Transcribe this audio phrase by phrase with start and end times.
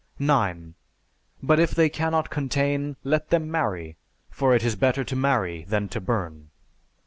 [0.17, 0.73] 9.
[1.43, 3.97] But if they cannot contain, let them marry:
[4.31, 6.49] for it is better to marry than to burn.